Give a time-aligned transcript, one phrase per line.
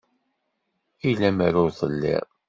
[1.07, 2.25] I lemmer ur telliḍ